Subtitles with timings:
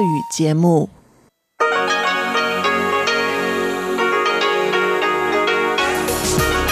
[0.00, 0.88] 语节目。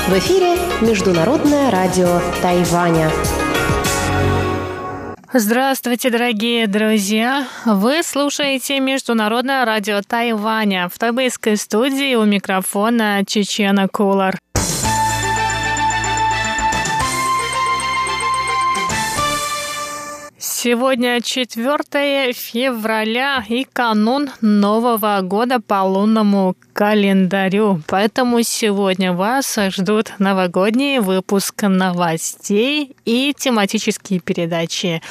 [0.08, 3.11] В эфире Международное радио Тайваня.
[5.32, 7.46] Здравствуйте, дорогие друзья!
[7.64, 10.88] Вы слушаете Международное радио Тайваня.
[10.88, 14.38] В тайбэйской студии у микрофона Чечена Кулар.
[20.62, 27.81] Сегодня 4 февраля и канун Нового года по лунному календарю.
[27.88, 35.01] Поэтому сегодня вас ждут новогодний выпуск новостей и тематические передачи.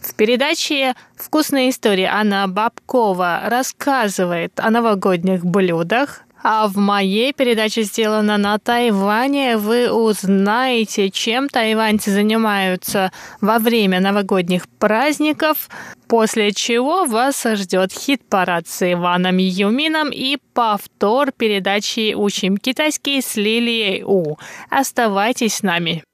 [0.00, 8.36] В передаче «Вкусная история» Анна Бабкова рассказывает о новогодних блюдах, а в моей передаче «Сделано
[8.36, 13.10] на Тайване» вы узнаете, чем тайваньцы занимаются
[13.40, 15.68] во время новогодних праздников,
[16.06, 24.04] после чего вас ждет хит-парад с Иваном Юмином и повтор передачи «Учим китайский» с Лилией
[24.04, 24.36] У.
[24.70, 26.04] Оставайтесь с нами.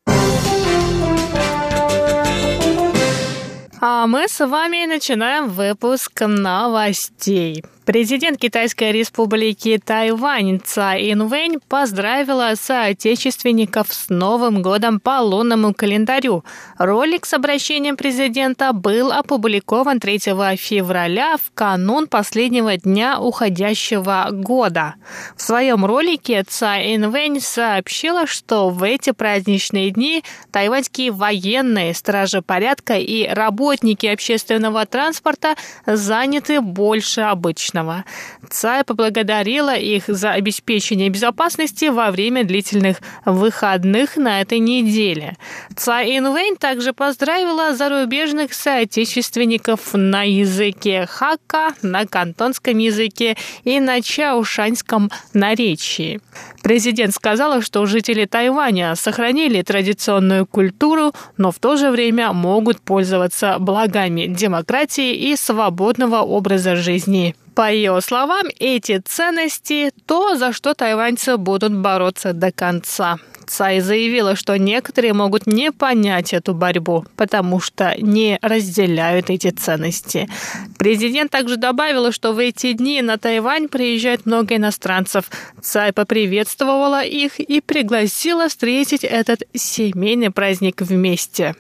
[3.85, 7.65] А мы с вами начинаем выпуск новостей.
[7.85, 16.45] Президент Китайской республики Тайвань Цай Инвэнь поздравила соотечественников с Новым годом по лунному календарю.
[16.79, 20.19] Ролик с обращением президента был опубликован 3
[20.57, 24.95] февраля в канун последнего дня уходящего года.
[25.37, 30.23] В своем ролике Цай Инвэнь сообщила, что в эти праздничные дни
[30.53, 38.05] тайваньские военные, стражи порядка и работники общественного транспорта заняты больше обычно личного.
[38.51, 45.37] Цай поблагодарила их за обеспечение безопасности во время длительных выходных на этой неделе.
[45.77, 55.11] Цай Инвейн также поздравила зарубежных соотечественников на языке хака, на кантонском языке и на чаушанском
[55.33, 56.21] наречии.
[56.63, 63.57] Президент сказала, что жители Тайваня сохранили традиционную культуру, но в то же время могут пользоваться
[63.59, 67.35] благами демократии и свободного образа жизни.
[67.55, 73.19] По ее словам, эти ценности– то, за что тайваньцы будут бороться до конца.
[73.47, 80.29] Цай заявила, что некоторые могут не понять эту борьбу, потому что не разделяют эти ценности.
[80.79, 85.31] Президент также добавила, что в эти дни на Тайвань приезжает много иностранцев.
[85.61, 91.55] Цай поприветствовала их и пригласила встретить этот семейный праздник вместе.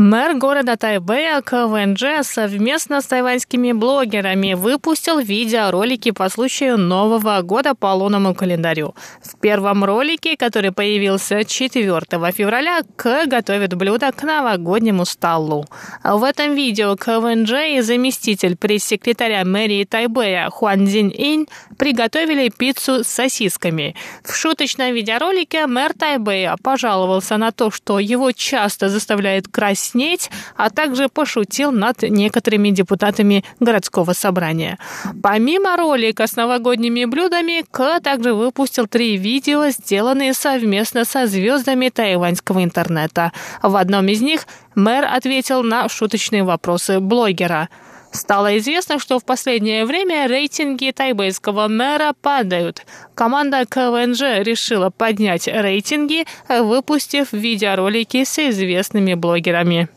[0.00, 7.92] Мэр города Тайбэя КВНЖ совместно с тайваньскими блогерами выпустил видеоролики по случаю Нового года по
[7.92, 8.94] лунному календарю.
[9.22, 12.00] В первом ролике, который появился 4
[12.32, 15.66] февраля, К готовит блюдо к новогоднему столу.
[16.02, 21.46] В этом видео КВНЖ и заместитель пресс-секретаря мэрии Тайбэя Хуан Цзинь Инь
[21.76, 23.94] приготовили пиццу с сосисками.
[24.24, 30.70] В шуточном видеоролике мэр Тайбэя пожаловался на то, что его часто заставляет красть краснеть, а
[30.70, 34.78] также пошутил над некоторыми депутатами городского собрания.
[35.22, 42.64] Помимо ролика с новогодними блюдами, К также выпустил три видео, сделанные совместно со звездами тайваньского
[42.64, 43.32] интернета.
[43.62, 47.68] В одном из них мэр ответил на шуточные вопросы блогера.
[48.12, 52.84] Стало известно, что в последнее время рейтинги тайбэйского мэра падают.
[53.14, 59.88] Команда КВНЖ решила поднять рейтинги, выпустив видеоролики с известными блогерами.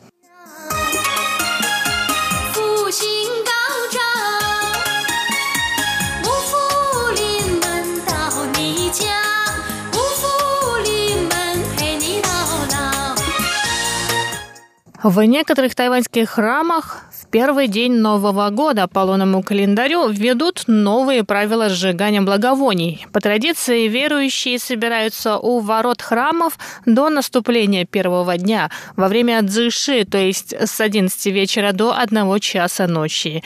[15.03, 17.01] В некоторых тайваньских храмах
[17.34, 23.07] первый день Нового года по лунному календарю введут новые правила сжигания благовоний.
[23.12, 30.19] По традиции верующие собираются у ворот храмов до наступления первого дня во время дзыши, то
[30.19, 33.44] есть с 11 вечера до 1 часа ночи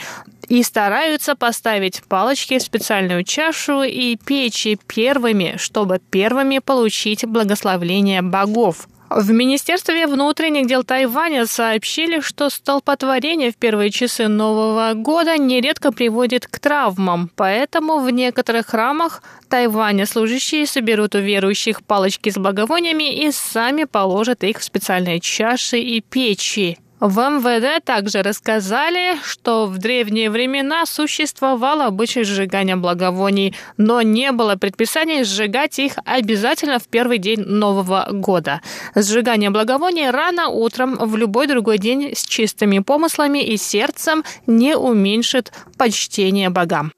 [0.50, 8.86] и стараются поставить палочки в специальную чашу и печи первыми, чтобы первыми получить благословление богов.
[9.10, 16.46] В Министерстве внутренних дел Тайваня сообщили, что столпотворение в первые часы Нового года нередко приводит
[16.46, 23.32] к травмам, поэтому в некоторых храмах Тайваня служащие соберут у верующих палочки с благовониями и
[23.32, 26.78] сами положат их в специальные чаши и печи.
[27.00, 34.56] В МВД также рассказали, что в древние времена существовал обычай сжигания благовоний, но не было
[34.56, 38.62] предписания сжигать их обязательно в первый день Нового года.
[38.96, 45.52] Сжигание благовоний рано утром в любой другой день с чистыми помыслами и сердцем не уменьшит
[45.76, 46.92] почтение богам.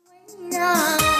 [0.51, 1.20] 复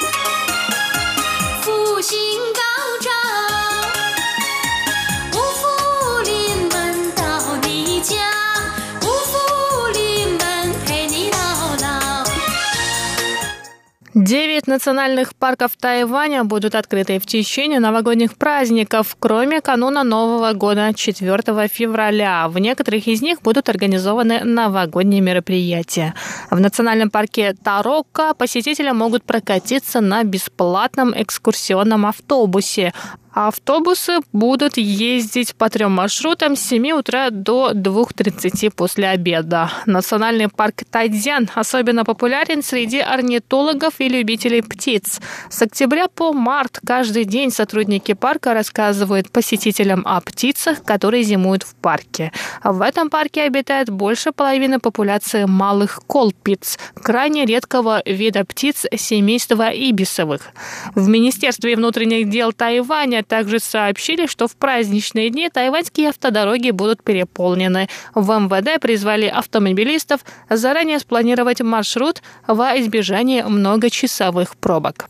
[14.13, 21.69] Девять национальных парков Тайваня будут открыты в течение новогодних праздников, кроме кануна Нового года 4
[21.69, 22.49] февраля.
[22.49, 26.15] В некоторых из них будут организованы новогодние мероприятия.
[26.51, 32.93] В национальном парке Тарока посетители могут прокатиться на бесплатном экскурсионном автобусе.
[33.33, 39.71] Автобусы будут ездить по трем маршрутам с 7 утра до 2.30 после обеда.
[39.87, 45.21] Национальный парк Тайдзян особенно популярен среди орнитологов и любителей птиц.
[45.49, 51.77] С октября по март каждый день сотрудники парка рассказывают посетителям о птицах, которые зимуют в
[51.77, 52.33] парке.
[52.65, 60.49] В этом парке обитает больше половины популяции малых колпиц, крайне редкого вида птиц семейства ибисовых.
[60.97, 67.89] В Министерстве внутренних дел Тайваня также сообщили, что в праздничные дни тайваньские автодороги будут переполнены.
[68.15, 75.09] В МВД призвали автомобилистов заранее спланировать маршрут во избежание многочасовых пробок.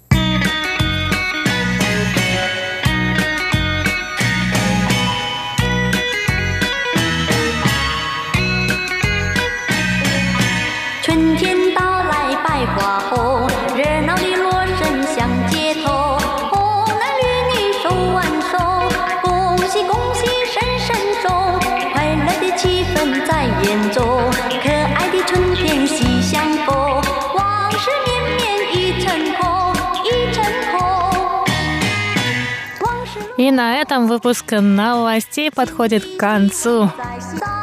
[33.40, 36.90] И на этом выпуск новостей подходит к концу.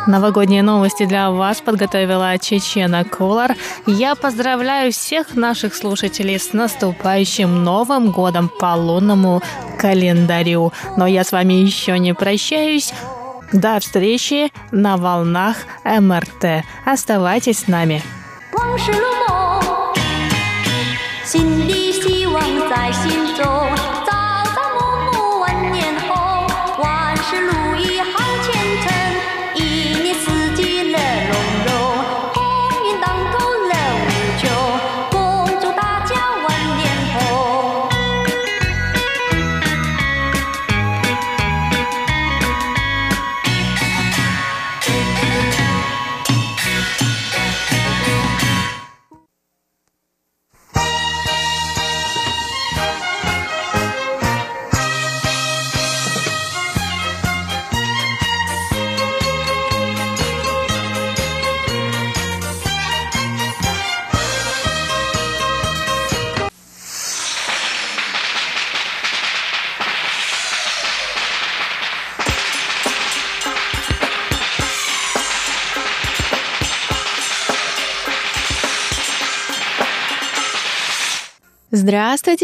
[0.08, 3.56] Новогодние новости для вас подготовила Чечена Кулар.
[3.86, 9.44] Я поздравляю всех наших слушателей с наступающим Новым годом по лунному
[9.78, 10.74] календарю.
[10.98, 12.92] Но я с вами еще не прощаюсь.
[13.54, 16.66] До встречи на волнах МРТ.
[16.88, 18.02] Оставайтесь с нами.
[18.78, 19.37] 心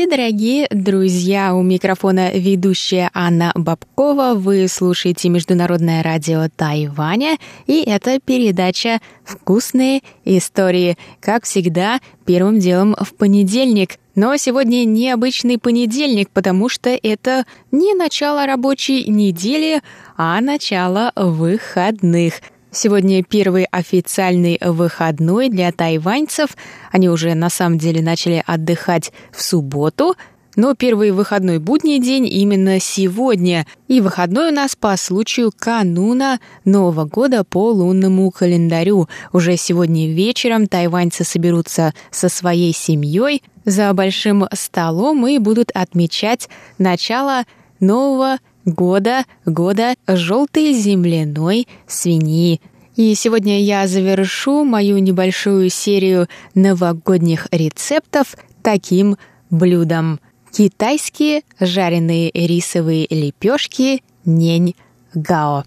[0.04, 1.56] Здравствуйте, дорогие друзья!
[1.56, 4.34] У микрофона ведущая Анна Бабкова.
[4.36, 10.98] Вы слушаете Международное радио Тайваня, и это передача «Вкусные истории».
[11.22, 13.98] Как всегда, первым делом в понедельник.
[14.16, 19.82] Но сегодня необычный понедельник, потому что это не начало рабочей недели,
[20.18, 22.42] а начало выходных–
[22.76, 26.58] Сегодня первый официальный выходной для тайваньцев.
[26.92, 30.16] Они уже на самом деле начали отдыхать в субботу,
[30.56, 33.68] но первый выходной будний день именно сегодня.
[33.88, 39.08] И выходной у нас по случаю кануна Нового года по лунному календарю.
[39.34, 46.50] Уже сегодня вечером тайваньцы соберутся со своей семьей за большим столом и будут отмечать
[46.80, 47.44] начало
[47.80, 52.62] нового года, года желтой земляной свиньи.
[52.96, 59.18] И сегодня я завершу мою небольшую серию новогодних рецептов таким
[59.50, 60.20] блюдом.
[60.52, 64.76] Китайские жареные рисовые лепешки нень
[65.16, 65.64] гао.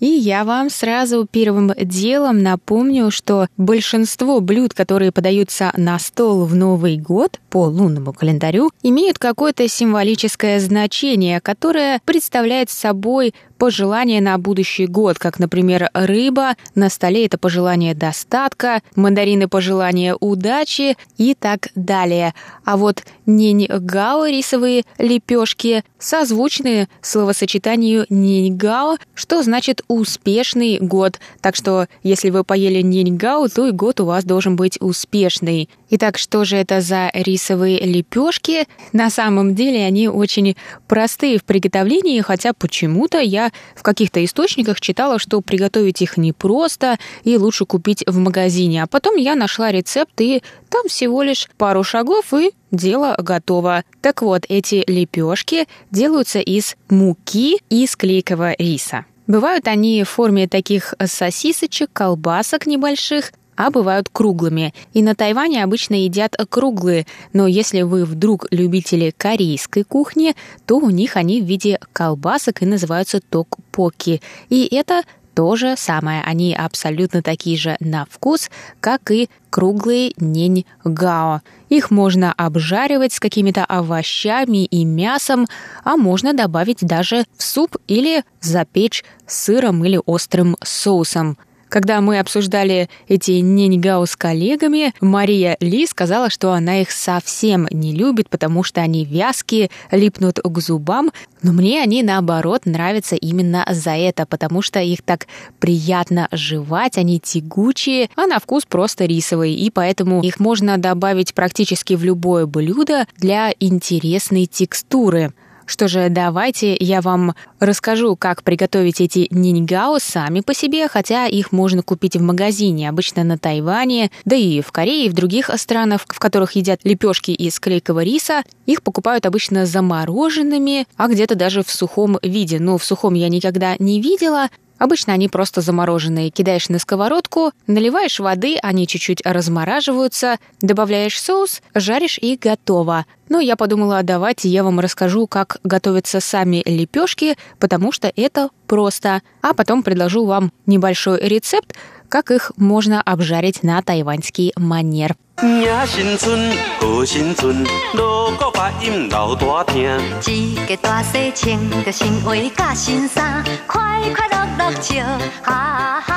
[0.00, 6.54] И я вам сразу первым делом напомню, что большинство блюд, которые подаются на стол в
[6.54, 14.86] Новый год, по лунному календарю, имеют какое-то символическое значение, которое представляет собой пожелания на будущий
[14.86, 22.34] год, как, например, рыба, на столе это пожелание достатка, мандарины пожелания удачи и так далее.
[22.64, 31.20] А вот неньгао рисовые лепешки созвучны словосочетанию неньгао, что значит успешный год.
[31.42, 35.68] Так что, если вы поели неньгао, то и год у вас должен быть успешный.
[35.90, 38.66] Итак, что же это за рисовые лепешки?
[38.92, 40.56] На самом деле они очень
[40.86, 47.36] простые в приготовлении, хотя почему-то я в каких-то источниках читала, что приготовить их непросто и
[47.36, 48.82] лучше купить в магазине.
[48.82, 53.84] А потом я нашла рецепт, и там всего лишь пару шагов, и дело готово.
[54.02, 59.06] Так вот, эти лепешки делаются из муки и склейкового риса.
[59.26, 64.72] Бывают они в форме таких сосисочек, колбасок небольших, а бывают круглыми.
[64.94, 70.88] И на Тайване обычно едят круглые, но если вы вдруг любители корейской кухни, то у
[70.88, 74.22] них они в виде колбасок и называются токпоки.
[74.48, 75.02] И это
[75.34, 76.22] то же самое.
[76.22, 78.50] Они абсолютно такие же на вкус,
[78.80, 81.42] как и круглые нень-гао.
[81.68, 85.46] Их можно обжаривать с какими-то овощами и мясом,
[85.84, 91.36] а можно добавить даже в суп или запечь сыром или острым соусом.
[91.70, 97.94] Когда мы обсуждали эти неньгао с коллегами, Мария Ли сказала, что она их совсем не
[97.94, 101.12] любит, потому что они вязкие, липнут к зубам,
[101.42, 105.28] но мне они, наоборот, нравятся именно за это, потому что их так
[105.60, 111.94] приятно жевать, они тягучие, а на вкус просто рисовые, и поэтому их можно добавить практически
[111.94, 115.32] в любое блюдо для интересной текстуры.
[115.70, 121.52] Что же, давайте я вам расскажу, как приготовить эти ниньгао сами по себе, хотя их
[121.52, 126.06] можно купить в магазине, обычно на Тайване, да и в Корее, и в других странах,
[126.08, 128.42] в которых едят лепешки из клейкого риса.
[128.66, 132.58] Их покупают обычно замороженными, а где-то даже в сухом виде.
[132.58, 134.48] Но в сухом я никогда не видела,
[134.80, 136.30] Обычно они просто замороженные.
[136.30, 143.04] Кидаешь на сковородку, наливаешь воды, они чуть-чуть размораживаются, добавляешь соус, жаришь и готово.
[143.28, 149.20] Но я подумала, давайте я вам расскажу, как готовятся сами лепешки, потому что это просто.
[149.42, 151.76] А потом предложу вам небольшой рецепт,
[152.08, 155.14] как их можно обжарить на тайваньский манер.
[155.43, 159.99] 迎新春，贺新春，锣鼓把音留大听。
[160.27, 165.03] 一个大细穿着新鞋甲新衫，快快乐乐笑，
[165.43, 166.11] 哈哈。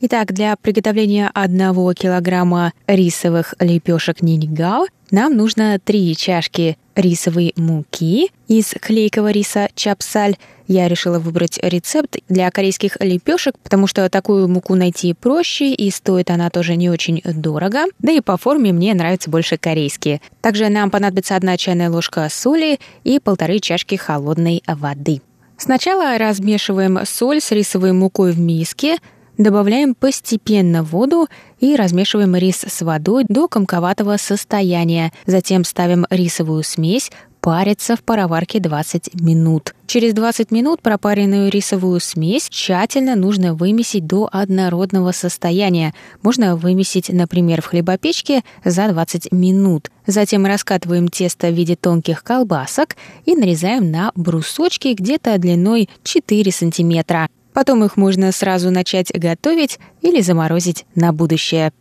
[0.00, 8.74] Итак, для приготовления одного килограмма рисовых лепешек ниньгао нам нужно 3 чашки рисовой муки из
[8.80, 10.36] клейкого риса чапсаль.
[10.67, 16.29] я решила выбрать рецепт для корейских лепешек, потому что такую муку найти проще и стоит
[16.31, 17.85] она тоже не очень дорого.
[17.99, 20.21] Да и по форме мне нравятся больше корейские.
[20.41, 25.21] Также нам понадобится одна чайная ложка соли и полторы чашки холодной воды.
[25.57, 28.97] Сначала размешиваем соль с рисовой мукой в миске,
[29.37, 31.27] Добавляем постепенно воду
[31.59, 35.11] и размешиваем рис с водой до комковатого состояния.
[35.25, 37.09] Затем ставим рисовую смесь,
[37.43, 39.75] париться в пароварке 20 минут.
[39.85, 45.93] Через 20 минут пропаренную рисовую смесь тщательно нужно вымесить до однородного состояния.
[46.21, 49.91] Можно вымесить, например, в хлебопечке за 20 минут.
[50.07, 52.95] Затем раскатываем тесто в виде тонких колбасок
[53.25, 57.27] и нарезаем на брусочки где-то длиной 4 сантиметра.
[57.51, 61.73] Потом их можно сразу начать готовить или заморозить на будущее.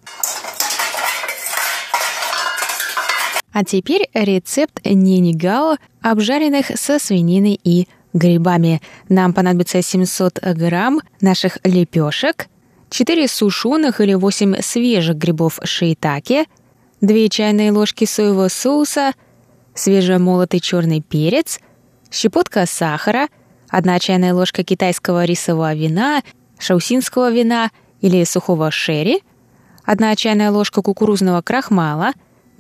[3.52, 8.80] А теперь рецепт ненигао, обжаренных со свининой и грибами.
[9.08, 12.48] Нам понадобится 700 грамм наших лепешек,
[12.90, 16.46] 4 сушеных или 8 свежих грибов шиитаке,
[17.00, 19.12] 2 чайные ложки соевого соуса,
[19.74, 21.60] свежемолотый черный перец,
[22.10, 23.28] щепотка сахара–
[23.72, 26.20] Одна чайная ложка китайского рисового вина,
[26.58, 27.70] шаусинского вина
[28.02, 29.22] или сухого шерри,
[29.82, 32.12] одна чайная ложка кукурузного крахмала,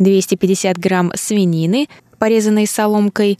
[0.02, 3.38] 250 грамм свинины, порезанной соломкой,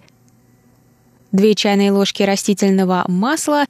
[1.33, 3.65] 2 чайные ложки растительного масла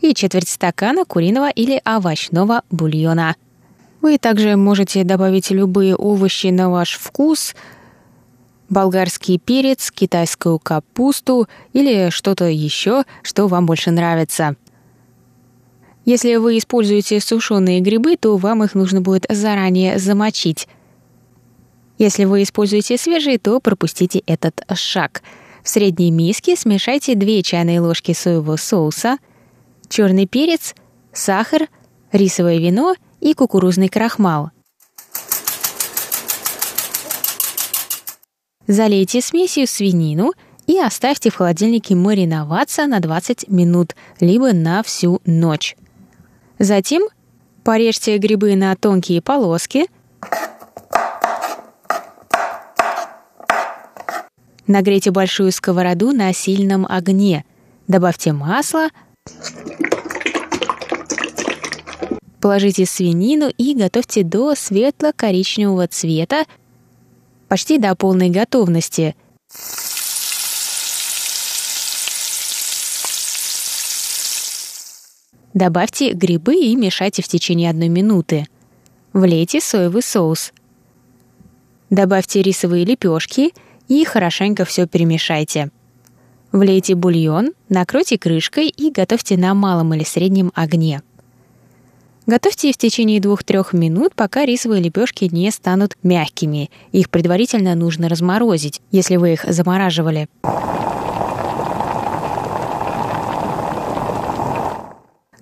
[0.00, 3.36] и четверть стакана куриного или овощного бульона.
[4.00, 7.54] Вы также можете добавить любые овощи на ваш вкус–
[8.68, 14.56] болгарский перец, китайскую капусту или что-то еще, что вам больше нравится.
[16.04, 20.68] Если вы используете сушеные грибы, то вам их нужно будет заранее замочить.
[21.98, 25.22] Если вы используете свежие, то пропустите этот шаг.
[25.62, 29.18] В средней миске смешайте 2 чайные ложки соевого соуса,
[29.88, 30.74] черный перец,
[31.12, 31.68] сахар,
[32.12, 34.50] рисовое вино и кукурузный крахмал.
[38.66, 40.32] Залейте смесью свинину
[40.66, 45.76] и оставьте в холодильнике мариноваться на 20 минут, либо на всю ночь.
[46.58, 47.02] Затем
[47.62, 49.86] порежьте грибы на тонкие полоски.
[54.66, 57.44] Нагрейте большую сковороду на сильном огне.
[57.86, 58.88] Добавьте масло,
[62.44, 66.44] Положите свинину и готовьте до светло-коричневого цвета,
[67.48, 69.16] почти до полной готовности.
[75.54, 78.46] Добавьте грибы и мешайте в течение одной минуты.
[79.14, 80.52] Влейте соевый соус.
[81.88, 83.54] Добавьте рисовые лепешки
[83.88, 85.70] и хорошенько все перемешайте.
[86.52, 91.02] Влейте бульон, накройте крышкой и готовьте на малом или среднем огне.
[92.26, 96.70] Готовьте в течение 2-3 минут, пока рисовые лепешки не станут мягкими.
[96.90, 100.28] Их предварительно нужно разморозить, если вы их замораживали.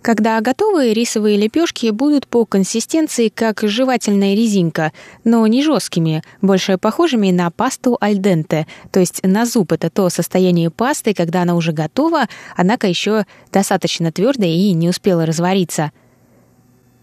[0.03, 4.93] Когда готовые рисовые лепешки будут по консистенции как жевательная резинка,
[5.23, 10.71] но не жесткими, больше похожими на пасту альденте, то есть на зуб это то состояние
[10.71, 15.93] пасты, когда она уже готова, однако еще достаточно твердая и не успела развариться–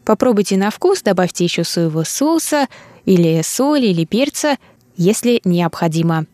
[0.09, 2.67] Попробуйте на вкус, добавьте еще соевого соуса
[3.05, 4.57] или соли или перца,
[4.97, 6.25] если необходимо.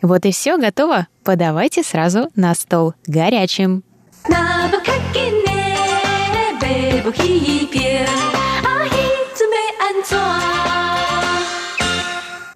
[0.00, 1.06] Вот и все готово.
[1.22, 3.84] Подавайте сразу на стол горячим.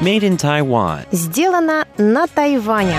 [0.00, 1.04] Made in Taiwan.
[1.10, 2.96] Сделано на Тайване.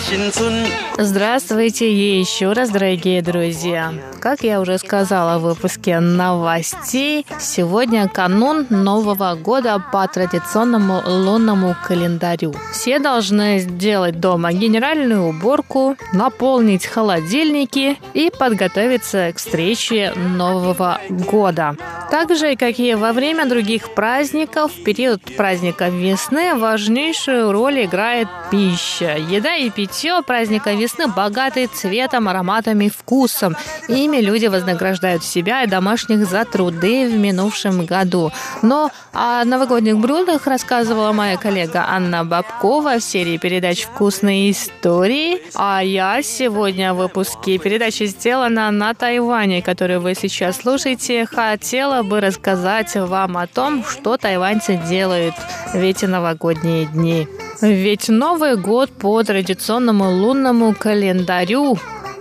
[0.00, 0.64] 新春
[1.00, 3.94] Здравствуйте еще раз, дорогие друзья.
[4.18, 12.52] Как я уже сказала в выпуске новостей, сегодня канун Нового года по традиционному лунному календарю.
[12.72, 21.76] Все должны сделать дома генеральную уборку, наполнить холодильники и подготовиться к встрече Нового года.
[22.10, 28.28] Так же, как и во время других праздников, в период праздника весны важнейшую роль играет
[28.50, 29.16] пища.
[29.16, 33.56] Еда и питье праздника весны богаты цветом, ароматами, вкусом.
[33.88, 38.30] Ими люди вознаграждают себя и домашних за труды в минувшем году.
[38.62, 45.40] Но о новогодних блюдах рассказывала моя коллега Анна Бабкова в серии передач «Вкусные истории».
[45.54, 52.20] А я сегодня в выпуске передачи сделана на Тайване, которую вы сейчас слушаете, хотела бы
[52.20, 55.34] рассказать вам о том, что тайваньцы делают
[55.72, 57.26] в эти новогодние дни.
[57.60, 61.78] Ведь Новый год по традиционному лунному календарю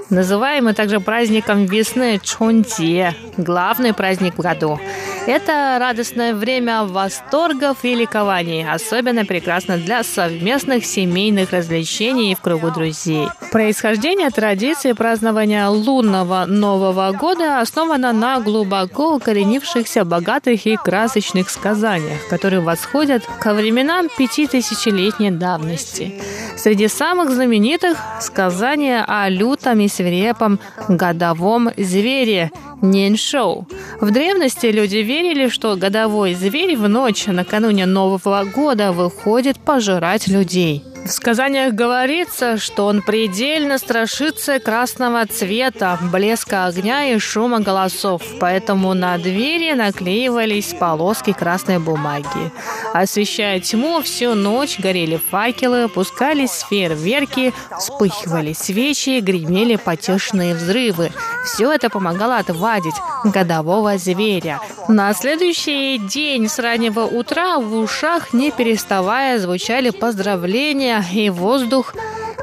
[0.09, 4.79] называемый также праздником весны Чунте, главный праздник в году.
[5.27, 13.27] Это радостное время восторгов и ликований, особенно прекрасно для совместных семейных развлечений в кругу друзей.
[13.51, 22.61] Происхождение традиции празднования лунного Нового года основано на глубоко укоренившихся богатых и красочных сказаниях, которые
[22.61, 26.21] восходят ко временам пятитысячелетней давности.
[26.55, 33.67] Среди самых знаменитых– сказания о лютом и свирепом годовом звере– Ниншоу.
[33.99, 40.83] В древности люди верили, что годовой зверь в ночь накануне Нового года выходит пожирать людей.
[41.07, 48.93] В сказаниях говорится, что он предельно страшится красного цвета, блеска огня и шума голосов, поэтому
[48.93, 52.51] на двери наклеивались полоски красной бумаги.
[52.93, 61.13] Освещая тьму, всю ночь горели факелы, пускались фейерверки, вспыхивали свечи, гремели потешные взрывы.
[61.45, 64.59] Все это помогало отвадить годового зверя.
[64.89, 71.93] На следующий день с раннего утра в ушах, не переставая, звучали поздравления и воздух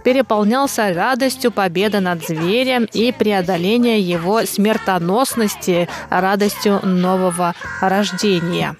[0.04, 8.76] переполнялся радостью победы над зверем и преодоления его смертоносности, радостью нового рождения.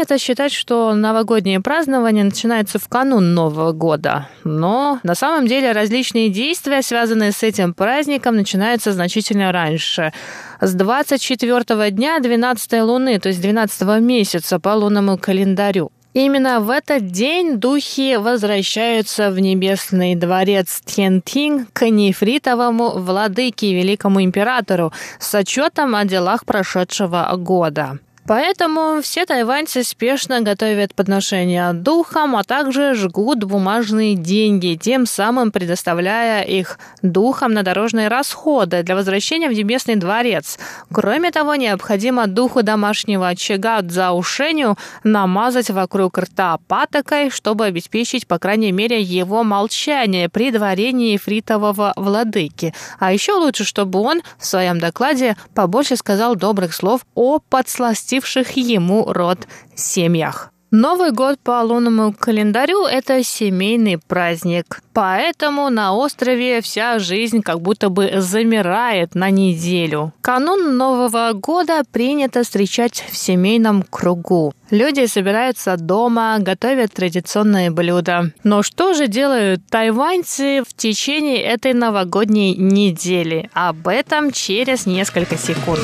[0.00, 4.28] Принято считать, что новогоднее празднование начинается в канун Нового года.
[4.44, 10.14] Но на самом деле различные действия, связанные с этим праздником, начинаются значительно раньше.
[10.58, 15.92] С 24 дня 12 луны, то есть 12 месяца по лунному календарю.
[16.14, 24.94] Именно в этот день духи возвращаются в небесный дворец Тьентинг к нефритовому владыке, великому императору,
[25.18, 27.98] с отчетом о делах прошедшего года.
[28.26, 36.44] Поэтому все тайваньцы спешно готовят подношения духам, а также жгут бумажные деньги, тем самым предоставляя
[36.44, 40.58] их духам на дорожные расходы для возвращения в Небесный дворец.
[40.92, 48.70] Кроме того, необходимо духу домашнего очага Цзаушеню намазать вокруг рта патокой, чтобы обеспечить, по крайней
[48.70, 52.74] мере, его молчание при дворении фритового владыки.
[53.00, 58.56] А еще лучше, чтобы он в своем докладе побольше сказал добрых слов о подсластившем посетивших
[58.56, 59.38] ему род
[59.74, 60.50] семьях.
[60.72, 64.82] Новый год по лунному календарю– это семейный праздник.
[64.92, 70.12] Поэтому на острове вся жизнь как будто бы замирает на неделю.
[70.20, 74.52] Канун Нового года принято встречать в семейном кругу.
[74.70, 78.30] Люди собираются дома, готовят традиционные блюда.
[78.44, 83.50] Но что же делают тайваньцы в течение этой новогодней недели?
[83.54, 85.80] Об этом через несколько секунд.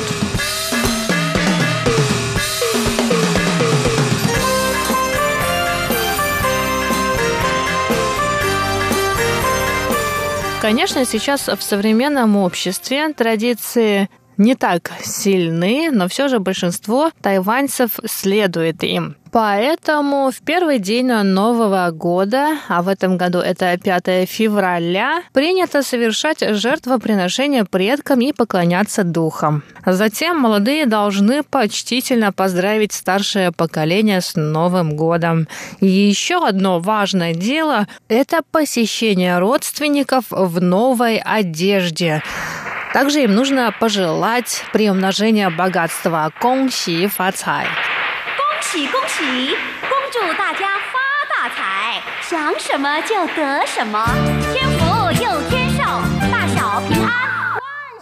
[10.59, 18.83] Конечно, сейчас в современном обществе традиции не так сильны, но все же большинство тайваньцев следует
[18.83, 19.15] им.
[19.31, 26.39] Поэтому в первый день Нового года, а в этом году это 5 февраля, принято совершать
[26.39, 29.63] жертвоприношение предкам и поклоняться духам.
[29.85, 35.47] Затем молодые должны почтительно поздравить старшее поколение с Новым годом.
[35.81, 42.23] И еще одно важное дело– это посещение родственников в новой одежде.
[42.96, 46.32] Также им нужно пожелать приумножения богатства.
[46.40, 47.66] Гongxi фацай.
[48.72, 49.54] 喜恭喜！
[49.82, 50.98] 恭祝大家发
[51.28, 54.02] 大财，想什么就得什么，
[54.54, 55.82] 天福又天寿，
[56.30, 57.12] 大小平安。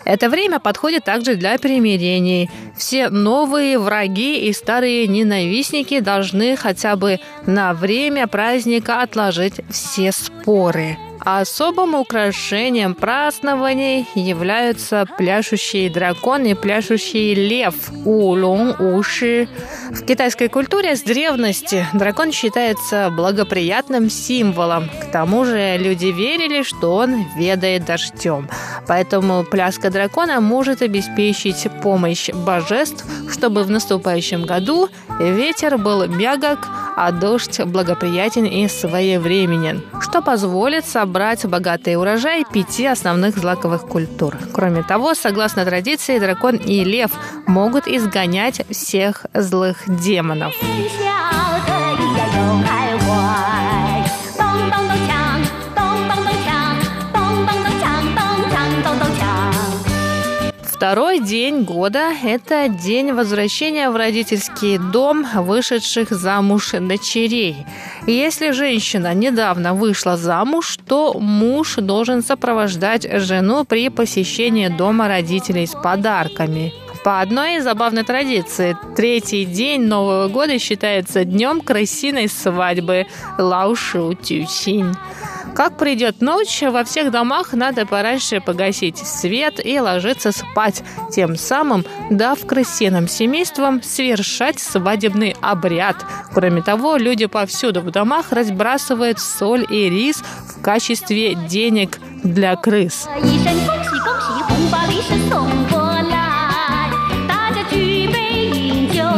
[0.05, 2.49] Это время подходит также для примирений.
[2.77, 10.97] Все новые враги и старые ненавистники должны хотя бы на время праздника отложить все споры.
[11.20, 17.76] Особым украшением празднований являются пляшущий дракон и пляшущий лев
[18.06, 19.48] Улун Уши.
[19.92, 24.90] В китайской культуре с древности дракон считается благоприятным символом.
[24.90, 28.50] К тому же люди верили, что он ведает дождем.
[28.88, 37.12] Поэтому пляска дракона может обеспечить помощь божеств, чтобы в наступающем году ветер был мягок, а
[37.12, 44.36] дождь благоприятен и своевременен, что позволит собрать богатый урожай пяти основных злаковых культур.
[44.52, 47.12] Кроме того, согласно традиции, дракон и лев
[47.46, 50.56] могут изгонять всех злых демонов.
[60.76, 67.66] Второй день года– это день возвращения в родительский дом вышедших замуж дочерей.
[68.08, 75.72] Если женщина недавно вышла замуж, то муж должен сопровождать жену при посещении дома родителей с
[75.72, 76.74] подарками.
[77.06, 83.06] По одной забавной традиции, третий день Нового года считается днем крысиной свадьбы
[83.38, 84.92] Лаушу Тюсинь.
[85.54, 91.86] Как придет ночь, во всех домах надо пораньше погасить свет и ложиться спать, тем самым
[92.10, 95.98] дав крысиным семействам совершать свадебный обряд.
[96.34, 103.08] Кроме того, люди повсюду в домах разбрасывают соль и рис в качестве денег для крыс.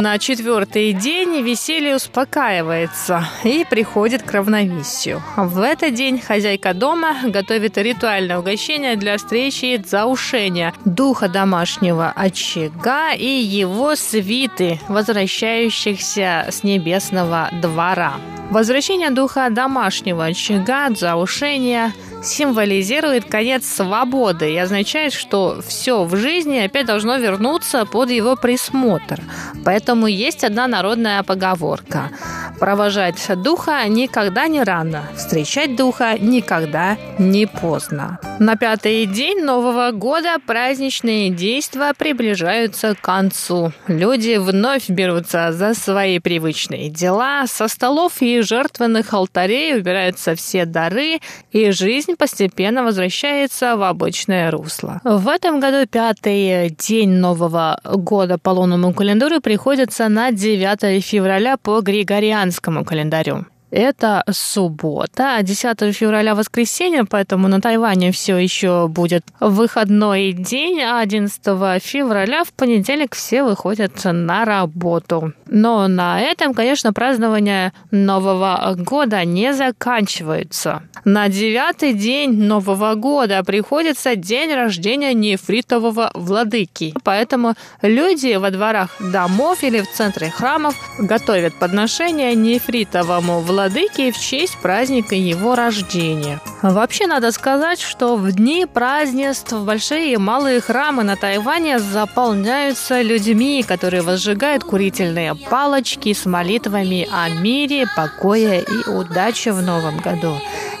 [0.00, 5.20] На четвертый день веселье успокаивается и приходит к равновесию.
[5.36, 13.26] В этот день хозяйка дома готовит ритуальное угощение для встречи заушения духа домашнего очага и
[13.26, 18.14] его свиты, возвращающихся с небесного двора.
[18.50, 26.86] Возвращение духа домашнего очага, заушения– символизирует конец свободы и означает, что все в жизни опять
[26.86, 29.20] должно вернуться под его присмотр.
[29.64, 32.10] Поэтому есть одна народная поговорка.
[32.58, 38.18] Провожать духа никогда не рано, встречать духа никогда не поздно.
[38.40, 43.72] На пятый день Нового года праздничные действия приближаются к концу.
[43.86, 47.46] Люди вновь берутся за свои привычные дела.
[47.46, 51.20] Со столов и жертвенных алтарей убираются все дары,
[51.52, 55.00] и жизнь постепенно возвращается в обычное русло.
[55.04, 59.40] В этом году пятый день Нового года по лунному календарю
[59.78, 63.46] приходится на 9 февраля по Григорианскому календарю.
[63.70, 71.82] Это суббота, 10 февраля воскресенье, поэтому на Тайване все еще будет выходной день, а 11
[71.82, 75.34] февраля в понедельник все выходят на работу.
[75.46, 80.82] Но на этом, конечно, празднование Нового года не заканчивается.
[81.04, 86.94] На девятый день Нового года приходится день рождения нефритового владыки.
[87.04, 94.18] Поэтому люди во дворах домов или в центре храмов готовят подношения нефритовому владыке владыки в
[94.20, 96.40] честь праздника его рождения.
[96.62, 103.64] Вообще надо сказать, что в дни празднеств большие и малые храмы на Тайване заполняются людьми,
[103.66, 110.36] которые возжигают курительные палочки с молитвами о мире, покое и удаче в новом году.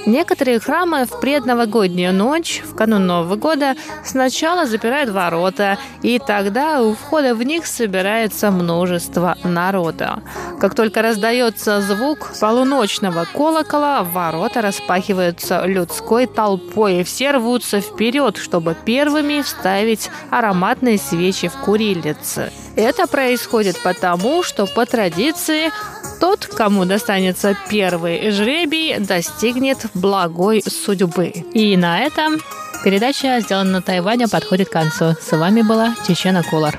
[0.06, 6.94] Некоторые храмы в предновогоднюю ночь, в канун Нового года, сначала запирают ворота, и тогда у
[6.94, 10.22] входа в них собирается множество народа.
[10.60, 12.67] Как только раздается звук полуночного
[13.34, 21.56] колокола, ворота распахиваются людской толпой, и все рвутся вперед, чтобы первыми вставить ароматные свечи в
[21.56, 22.52] курильницы.
[22.76, 25.70] Это происходит потому, что по традиции
[26.20, 31.28] тот, кому достанется первый жребий, достигнет благой судьбы.
[31.54, 32.38] И на этом
[32.84, 35.16] передача «Сделана на Тайване» подходит к концу.
[35.20, 36.76] С вами была Чечена Кулар.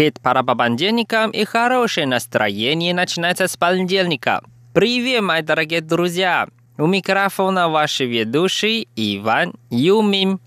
[0.00, 4.40] Хит пора по понедельникам и хорошее настроение начинается с понедельника.
[4.72, 6.48] Привет, мои дорогие друзья!
[6.78, 10.40] У микрофона ваши ведущий Иван Юмим.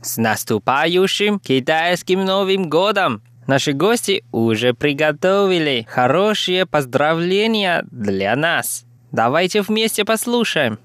[0.00, 3.22] С наступающим китайским Новым годом!
[3.48, 8.84] Наши гости уже приготовили хорошие поздравления для нас.
[9.10, 10.78] Давайте вместе послушаем.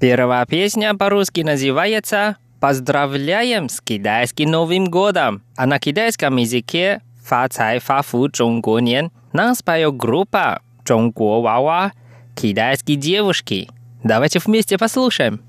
[0.00, 7.80] Первая песня по-русски называется «Поздравляем с китайским Новым годом», а на китайском языке «Фа цай
[7.80, 11.92] фа фу Чонгонен» нам споет группа «Чонго Вава»
[12.34, 13.68] китайские девушки.
[14.02, 15.42] Давайте вместе послушаем.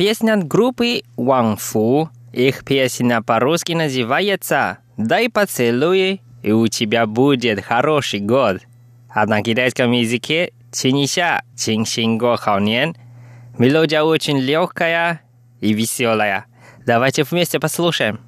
[0.00, 2.08] Песня от группы Wang Fu.
[2.32, 8.62] Их песня по-русски называется «Дай поцелуй, и у тебя будет хороший год».
[9.10, 12.96] А на китайском языке «Чинися, чин син го хао nian».
[13.58, 15.20] Мелодия очень легкая
[15.60, 16.46] и веселая.
[16.86, 18.20] Давайте вместе послушаем.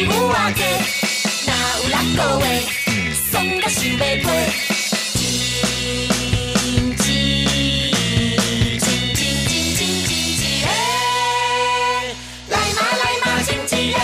[0.00, 0.64] 有偌多，
[1.46, 2.42] 哪有人讲话，
[3.30, 4.24] 爽到想袂起。
[10.62, 10.68] 的，
[12.48, 13.98] 来嘛来嘛亲亲的，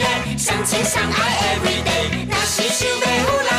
[0.00, 0.04] 的，
[0.38, 1.14] 相亲相爱
[1.56, 3.02] Everyday，若是想袂
[3.44, 3.49] 有。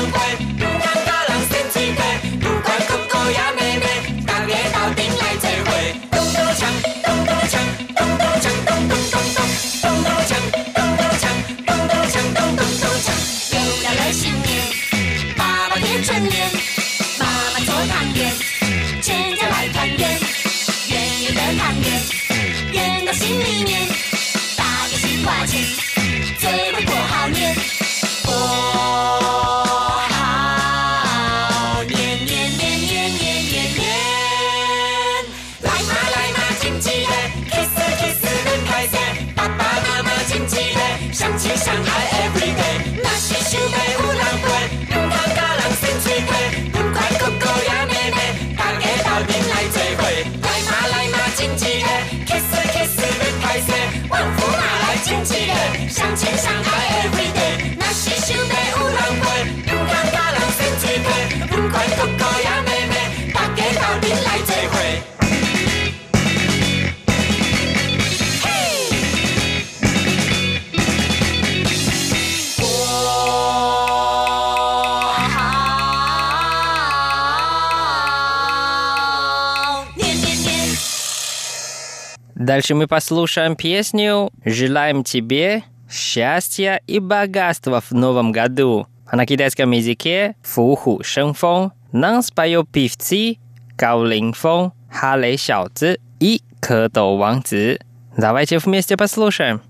[82.71, 88.87] Дальше мы послушаем песню «Желаем тебе счастья и богатства в новом году».
[89.05, 93.39] А на китайском языке «Фуху Шэнфэн» нам споют певцы
[93.77, 97.81] Гао Линфэн, Ха Лэй Сяоцзи и Кэдоу Вангцзи.
[98.15, 99.61] Давайте вместе послушаем.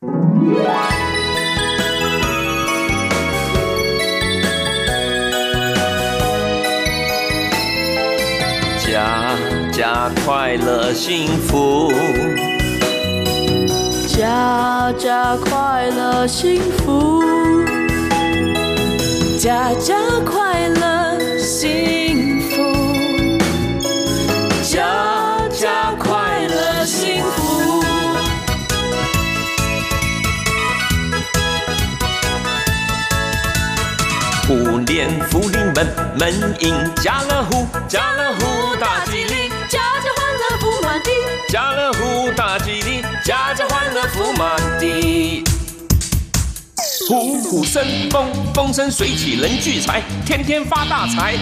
[0.00, 0.97] 家
[10.08, 11.92] 家快乐幸福，
[14.06, 17.22] 家家快乐幸福，
[19.38, 19.94] 家家
[20.24, 23.38] 快乐幸福，
[24.62, 27.82] 家家快乐幸福。
[34.46, 35.86] 虎年福临门，
[36.18, 38.07] 门迎家乐福，家
[47.08, 51.38] 虎虎生风，风生水起人聚财，天天发大财。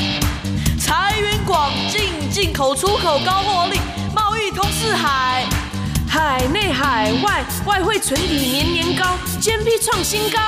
[0.78, 3.80] 财源广进，进口出口高获利，
[4.14, 5.44] 贸易通四海，
[6.08, 10.38] 海内海外外汇存底年年高，GDP 创新高，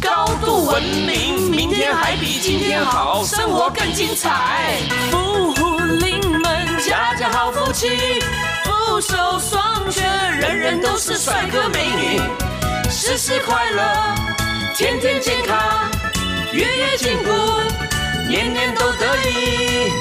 [0.00, 4.78] 高度文明，明天还比今天好，生活更精彩。
[5.10, 7.90] 福虎临门，家家好福气，
[8.64, 10.02] 福寿双全，
[10.38, 12.20] 人人都是帅哥美女，
[13.06, 13.82] 事事快乐，
[14.74, 15.90] 天天健康，
[16.52, 17.30] 月月进步，
[18.30, 19.92] 年年都得意。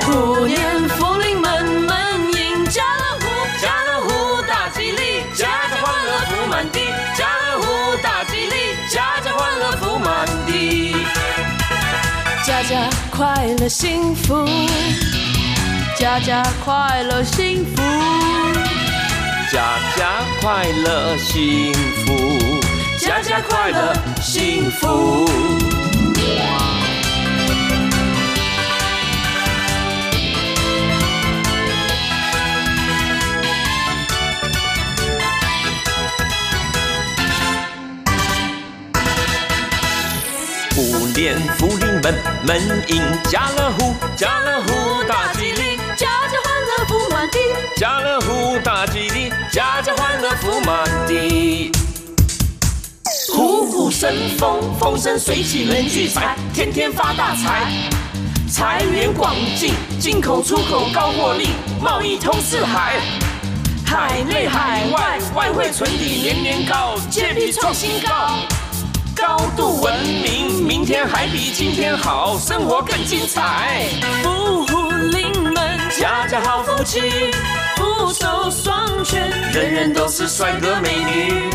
[0.00, 3.28] 虎年福临门，门迎家乐福，
[3.60, 6.80] 家乐福大吉利，家家欢乐福满地，
[7.14, 8.54] 家乐福大吉利，
[8.90, 10.96] 家家欢乐福满地。
[12.46, 14.48] 家家快乐幸福，
[15.98, 17.82] 家家快乐幸福，
[19.56, 21.72] 家家快乐幸
[22.04, 22.60] 福，
[22.98, 25.24] 家家快乐幸福。
[41.14, 47.38] 连福临门，门迎家乐福，家乐福大吉利，家家欢乐福满地，
[47.74, 49.25] 家乐福大吉利。
[50.64, 51.70] 满地。
[53.34, 57.70] 虎虎生风，风生水起人聚财，天天发大财。
[58.50, 61.48] 财源广进，进口出口高获利，
[61.82, 62.94] 贸易通四海。
[63.84, 68.38] 海内海外外汇存底年年高，借币创新高。
[69.14, 73.86] 高度文明，明天还比今天好，生活更精彩。
[74.22, 75.54] 福虎临门，
[75.98, 77.00] 家家好福气，
[77.76, 81.50] 福寿双全，人人都是帅哥美女，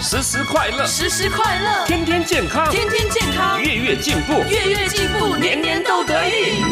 [0.00, 6.62] 时时快乐，时时快乐，天天健康，天天健康，月月进步，月月进步，年年都得意。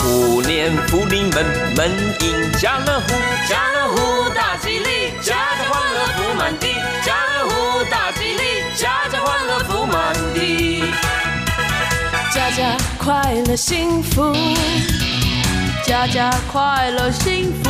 [0.00, 1.44] 虎年福临门，
[1.76, 1.90] 门
[2.20, 3.14] 迎家乐福，
[3.48, 6.68] 家乐福大吉利，家家欢乐福满地，
[7.04, 10.84] 家乐福大吉利，家家欢乐福满地。
[12.34, 14.32] 家家快乐幸福，
[15.92, 17.68] 家家快乐幸福，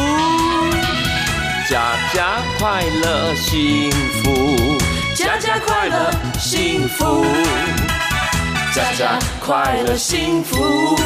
[1.68, 1.82] 家
[2.14, 4.78] 家快乐幸福，
[5.16, 6.08] 家家快乐
[6.38, 7.26] 幸福，
[8.72, 10.96] 家家快乐幸福，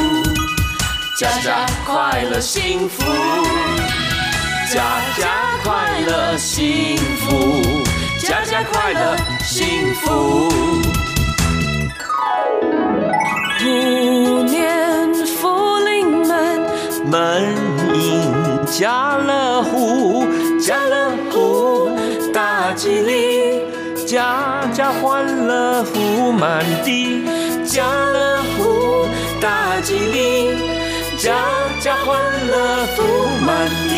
[1.19, 3.03] 家家快乐幸福，
[4.71, 4.85] 家
[5.17, 5.27] 家
[5.65, 7.63] 快乐幸福，
[8.21, 10.53] 家家快乐幸福。
[17.07, 17.55] 门，
[17.95, 20.27] 迎家乐福，
[20.61, 21.89] 家乐福
[22.35, 23.63] 大吉利，
[24.07, 27.25] 家家欢乐福满地，
[27.65, 29.07] 家乐福
[29.41, 30.57] 大吉利，
[31.17, 31.33] 家
[31.81, 33.03] 家欢乐福
[33.47, 33.95] 满地。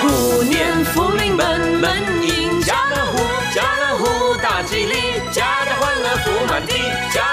[0.00, 1.90] 虎年福临门，门
[2.22, 3.18] 迎家乐福，
[3.52, 4.94] 家乐福大吉利，
[5.32, 6.74] 家家欢乐福满地，
[7.12, 7.27] 家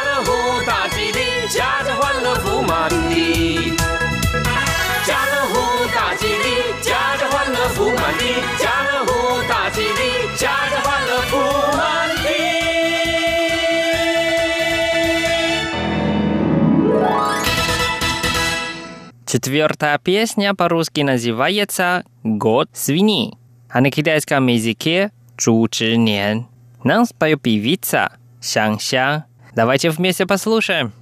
[19.45, 23.37] Четвертая песня по-русски называется «Год свиньи»,
[23.69, 26.45] а на китайском языке «Чу Чи Nian».
[26.83, 29.21] Нам споет певица Xiang.
[29.53, 30.93] Давайте вместе послушаем.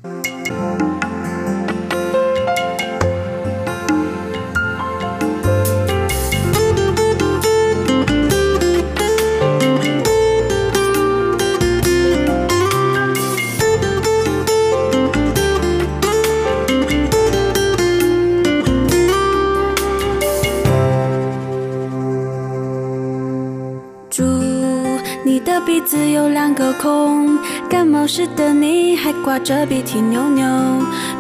[25.66, 27.40] 鼻子有两个孔，
[27.70, 30.46] 感冒时的你还挂着鼻涕牛牛。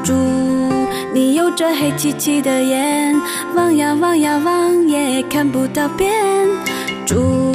[0.03, 0.13] 猪
[1.13, 3.15] 你有着黑漆漆的眼，
[3.55, 6.11] 望呀望呀望也看不到边。
[7.05, 7.53] 猪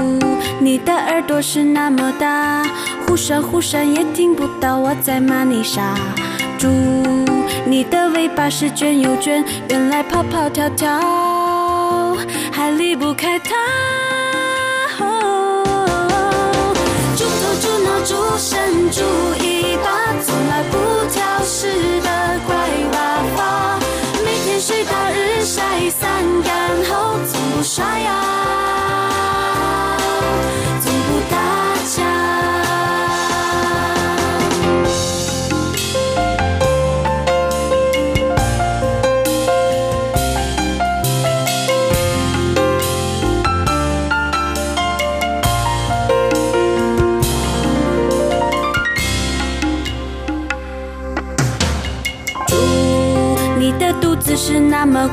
[0.60, 2.64] 你的耳朵是那么大，
[3.06, 5.94] 忽闪忽闪也听不到我在骂你傻。
[6.58, 6.68] 猪
[7.66, 12.16] 你的尾巴是卷又卷，原来跑跑跳跳
[12.50, 13.54] 还离不开它。
[17.98, 19.02] 头猪脑猪身猪
[19.40, 19.90] 尾巴，
[20.22, 20.76] 从来不
[21.10, 21.66] 挑食
[22.00, 22.54] 的乖
[22.92, 22.98] 娃
[23.36, 23.78] 娃，
[24.24, 28.12] 每天睡到日晒三竿后，从不刷牙，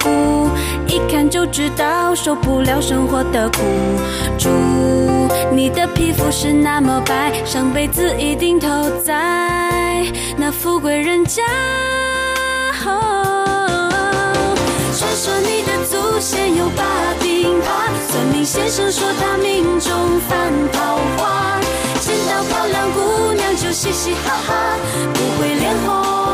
[0.05, 0.51] 那么鼓，
[0.87, 3.59] 一看就知道受不了生活的苦。
[4.37, 4.49] 祝
[5.51, 8.67] 你的皮肤是那么白，上辈子一定投
[9.03, 10.05] 在
[10.37, 11.41] 那富贵人家。
[14.97, 16.83] 传说你的祖先有把
[17.19, 17.63] 柄耙，
[18.09, 19.91] 算命先生说他命中
[20.21, 21.59] 犯桃花，
[21.99, 24.77] 见到漂亮姑娘就嘻嘻哈哈，
[25.13, 26.24] 不会脸红，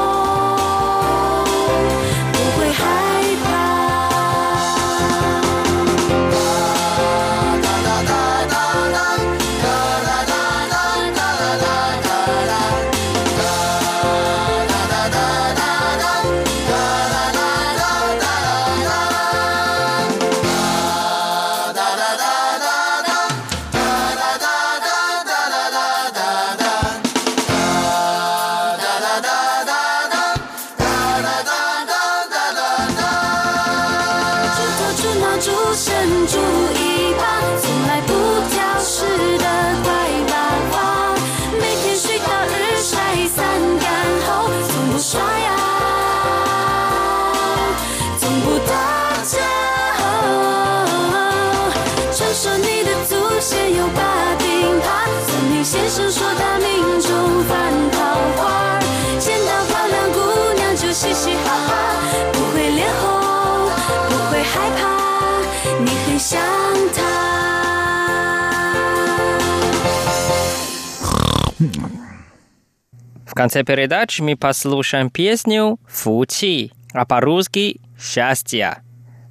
[73.30, 78.82] В конце передачи мы послушаем песню «Фучи», а по-русски «Счастье».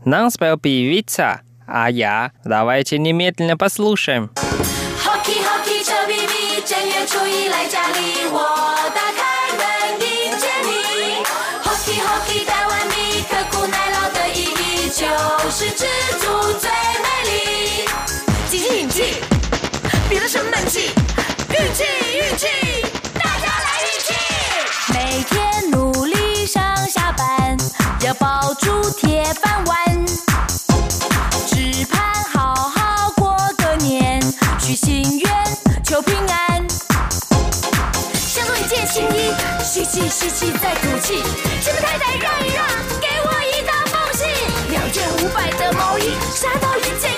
[0.04, 4.32] Нам спел певица, а я давайте немедленно послушаем.
[5.04, 8.39] Hockey Hockey 臭咪咪，正月初一来家里，我
[8.93, 9.64] 打开门
[10.00, 11.24] 迎接你。
[11.64, 15.06] Hockey Hockey 台湾米，刻苦耐劳的意义就
[15.50, 15.86] 是知
[16.20, 16.70] 足最
[17.02, 17.88] 美丽。
[18.50, 19.16] 挤进引气，
[20.08, 20.54] 别的生闷
[28.21, 30.07] 包住铁饭碗。
[31.47, 34.23] 只盼好好过个年，
[34.59, 36.68] 许心愿求平安。
[38.14, 39.33] 想做一件新衣，
[39.64, 41.23] 吸气吸气再吐气，
[41.62, 42.66] 师傅太太让一让，
[43.01, 44.25] 给我一大缝隙。
[44.71, 47.10] 两件五百的毛衣，杀到一件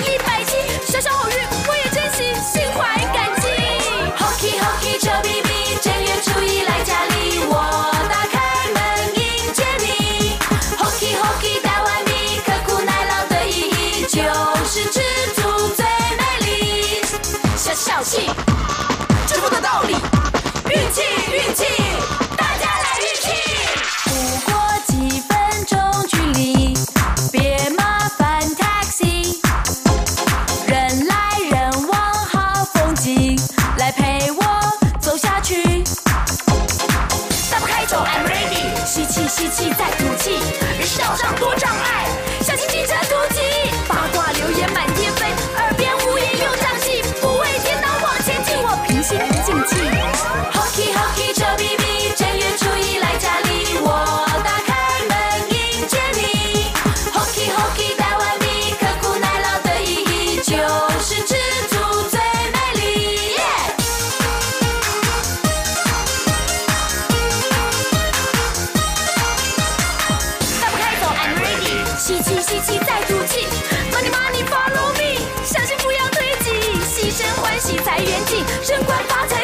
[18.12, 18.51] 小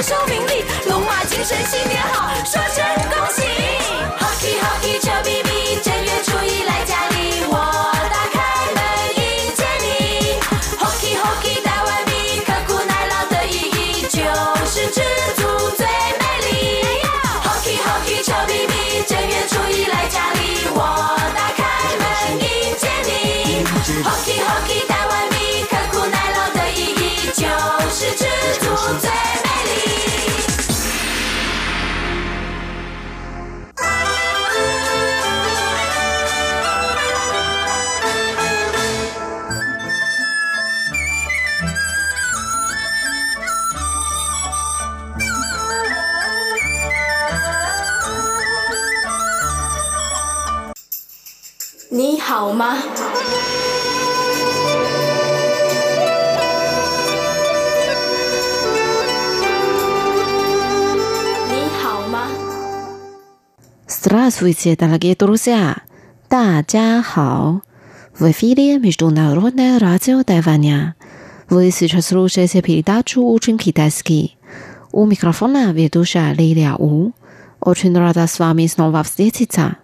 [0.09, 2.33] 收名利，龙马精神，新年好。
[52.38, 52.78] 好吗？
[61.50, 62.28] 你好吗？
[63.88, 65.78] Здравствуйте, дорогие друзья!
[66.30, 67.62] 大家好!
[68.18, 70.96] В эфире Международное радио Тайваня.
[71.50, 74.38] Вы сейчас слушаете передачу «Учим китайский».
[74.92, 77.12] У микрофона ведущая Лилия У.
[77.60, 79.78] Очень рада с вами снова встретиться.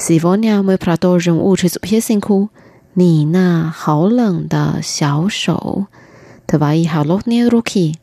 [0.00, 2.50] Сегодня мы продолжим учить песенку
[2.94, 5.86] «你那好冷的小手»
[6.46, 7.96] Твои холодные руки.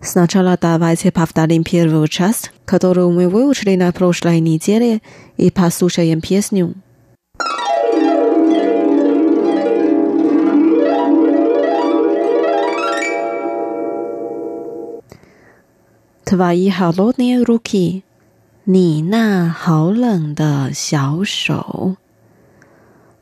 [0.00, 5.02] Сначала давайте повторим первую часть, которую мы выучили на прошлой неделе,
[5.36, 6.74] и послушаем песню.
[16.24, 18.04] Твои холодные руки，
[18.69, 21.95] 你那好冷的小手。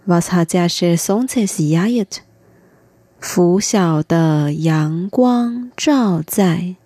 [0.05, 2.03] 我擦加是松切 ja
[3.19, 6.77] 拂晓的阳光照在。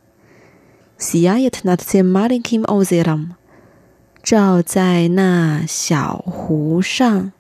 [0.99, 3.27] Siaet nat se
[4.21, 7.31] 照在那小湖上。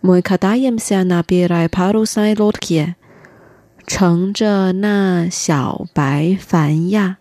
[0.00, 2.96] Moi kadaim se na birai parusai logia
[3.86, 7.18] 乘着那小白帆呀。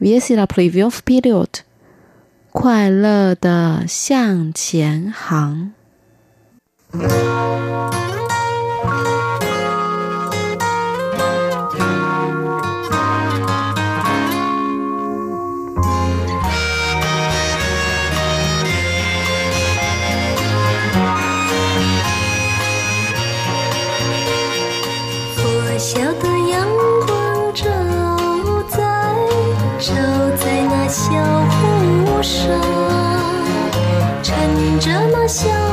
[0.00, 1.69] Viesi la privio filio。
[2.52, 5.72] 快乐的向前行。
[25.36, 26.68] 破晓的阳
[27.06, 27.64] 光照
[28.68, 28.78] 在
[29.78, 29.94] 照
[30.36, 31.39] 在那小。
[32.22, 32.60] 声
[34.22, 35.69] 衬着那小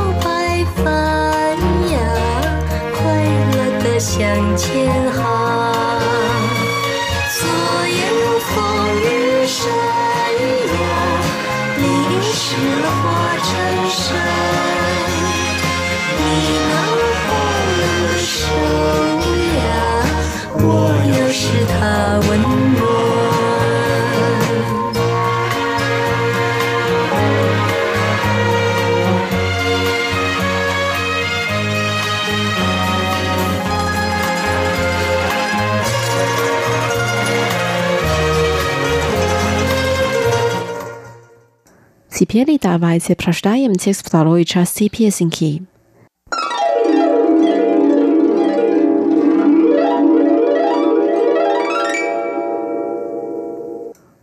[42.17, 45.65] Теперь давайте прочитаем текст второй части песенки.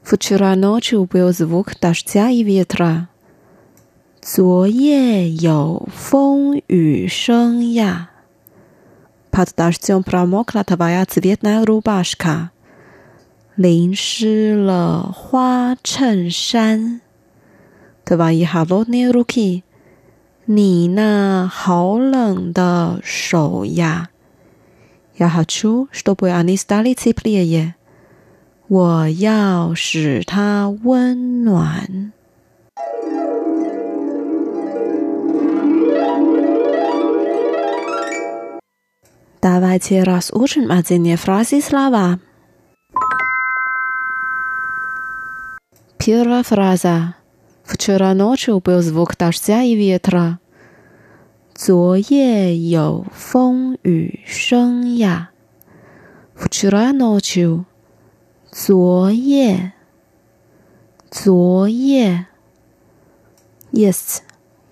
[0.04, 3.10] Вчера ночью был звук дождя и ветра.
[4.22, 8.10] 昨夜有风雨声呀。
[9.32, 12.52] Под дождем промокла твоя цветная рубашка.
[13.56, 17.02] 淋湿了花衬衫。
[18.06, 19.64] Твои холодные руки，
[20.46, 24.10] 你那好冷的手呀！
[25.16, 27.76] Я хочу, чтобы они стали теплее。
[28.68, 32.14] 我要使它温暖。
[39.42, 42.20] Давайте разучим отдельные фразы слова.
[45.98, 47.16] Первая фраза.
[47.64, 50.40] Вчера ночью был звук дождя и ветра.
[51.54, 55.32] 昨夜有风雨声呀。
[56.36, 57.66] Вчера ночью，
[58.50, 59.74] 昨夜，
[61.12, 62.28] 昨夜。
[63.74, 64.24] Есть，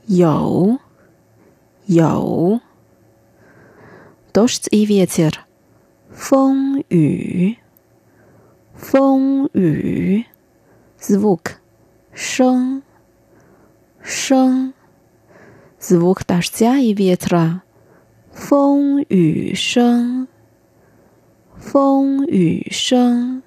[0.08, 0.80] 有，
[1.86, 2.62] 有。
[4.34, 5.34] Дождь и ветер，
[6.10, 7.58] 风雨，
[8.76, 10.26] 风雨。
[11.02, 11.60] Звук，
[12.14, 12.82] 声，
[14.02, 14.74] 声。
[15.80, 17.62] Звук дождя и ветра，
[18.32, 20.28] 风雨声，
[21.56, 23.44] 风雨声。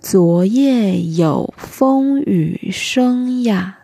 [0.00, 3.80] 昨夜有风雨声呀，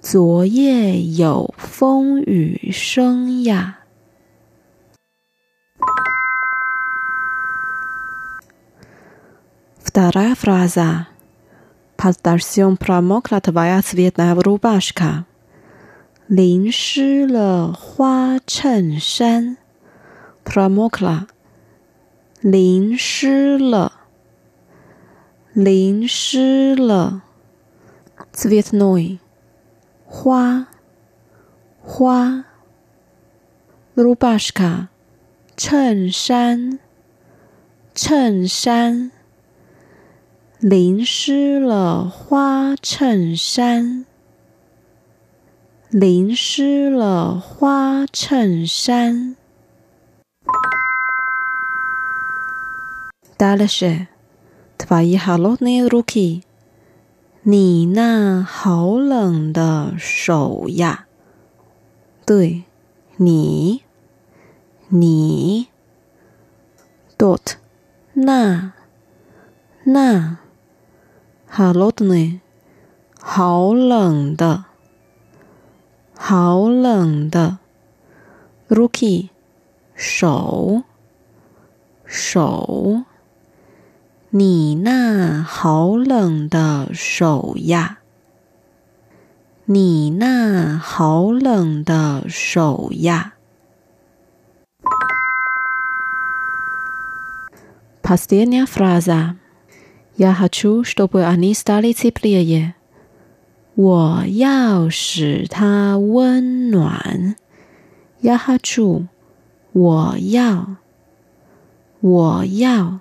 [0.00, 3.79] 昨夜有风雨声呀。
[9.90, 11.08] Вторая фраза.
[11.96, 15.24] Под дождем промокла твоя цветная рубашка.
[16.28, 19.58] 淋湿了花衬衫，
[20.44, 21.28] pромокla，
[22.42, 23.92] 淋湿了，
[25.54, 27.22] 淋湿了，
[28.32, 29.20] цветной，
[30.04, 30.66] 花，
[31.80, 32.44] 花，
[33.94, 34.88] рубашка，
[35.56, 36.80] 衬衫，
[37.94, 39.12] 衬衫。
[40.60, 44.06] 淋湿了花衬衫，
[45.90, 49.36] 淋湿了花衬衫。
[53.38, 54.08] Дальше,
[54.78, 56.42] твои холодные руки，
[57.42, 61.06] 你那好冷的手呀！
[62.24, 62.64] 对，
[63.18, 63.82] 你，
[64.88, 65.68] 你，
[67.18, 67.56] dot，
[68.14, 68.72] 那，
[69.84, 70.38] 那。
[71.50, 72.40] холодный，
[73.20, 74.64] 好冷的，
[76.14, 77.58] 好冷的。
[78.68, 79.28] ruki，
[79.94, 80.82] 手，
[82.04, 83.04] 手。
[84.30, 88.00] 你那好冷的手呀！
[89.66, 93.34] 你那好冷的手呀！
[98.02, 99.36] Последняя фраза。
[100.20, 102.74] Я хочу, чтобы они стали теплее。
[103.74, 107.36] 我要使它温暖。
[108.22, 109.08] Я хочу，
[109.72, 110.76] 我要，
[112.00, 113.00] 我要。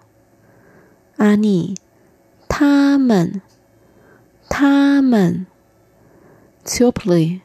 [1.18, 1.78] Они，
[2.50, 3.42] 他们，
[4.50, 5.48] 他们。
[6.66, 7.42] Теплый，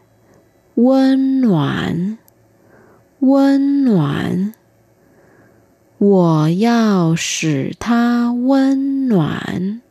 [0.75, 2.19] 温暖，
[3.21, 4.55] 温暖。
[5.98, 9.82] 我要使它温暖，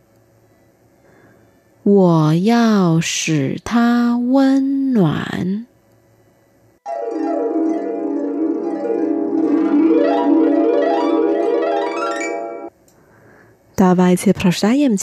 [1.83, 5.67] 我要使它温暖。
[13.75, 14.97] Dobavití procházejeme。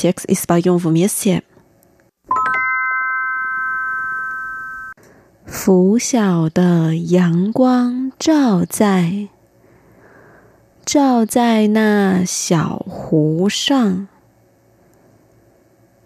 [5.46, 9.28] 拂晓的阳光照在。
[10.94, 14.10] 照在那小湖上，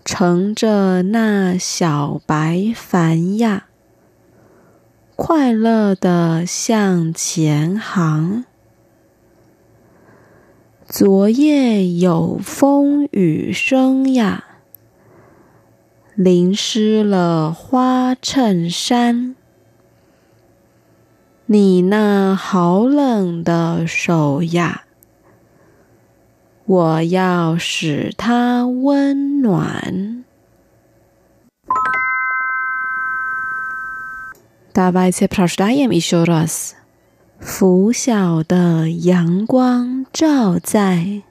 [0.04, 3.66] 乘着那小白帆呀，
[5.16, 8.46] 快乐的向前航。
[10.86, 14.46] 昨夜有风雨声呀，
[16.14, 19.36] 淋湿了花衬衫。
[21.47, 24.85] 你那好冷的手呀，
[26.67, 30.25] 我要使它温暖。
[34.73, 36.75] Давайте прочитаем еще раз.
[37.41, 41.23] 拂晓的阳光照在，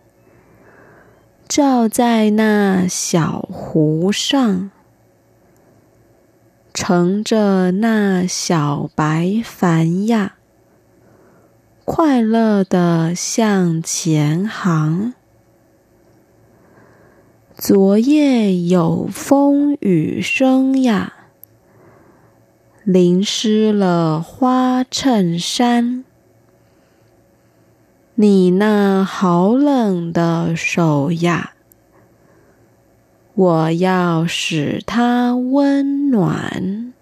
[1.48, 4.72] 照在那小湖上，
[6.75, 10.35] 乘着那小白帆呀，
[11.85, 15.15] 快乐的向前航。
[17.55, 21.13] 昨夜有风雨声呀。
[22.83, 26.05] 淋湿了花衬衫，
[28.17, 31.54] 你那好冷的手呀，
[33.35, 36.93] 我要使它温暖。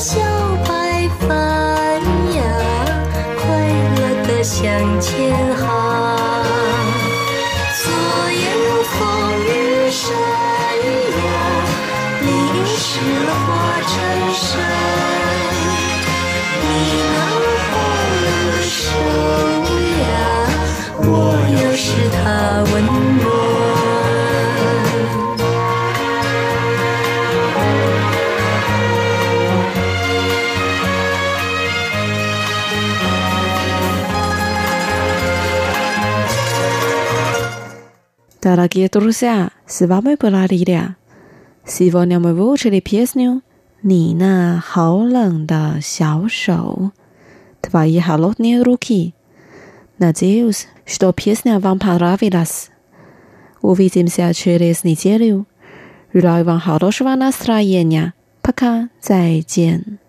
[0.00, 0.39] ¡Gracias!
[38.42, 40.96] Дорогие друзья, с вами была Лилия.
[41.66, 43.42] Сегодня мы выучили песню
[43.82, 46.92] «Ни на холлен да сяо шоу»
[47.60, 49.14] «Твои холодные руки».
[49.98, 52.70] Надеюсь, что песня вам понравилась.
[53.60, 55.46] Увидимся через неделю.
[56.14, 58.14] Желаю вам хорошего настроения.
[58.40, 59.99] Пока, 再见。